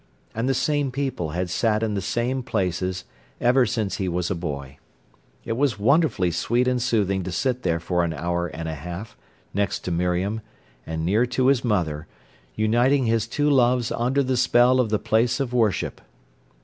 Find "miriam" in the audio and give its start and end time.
9.91-10.41